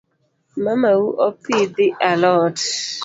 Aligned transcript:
Mamau 0.63 1.03
opidhi 1.25 1.87
alot? 2.09 2.57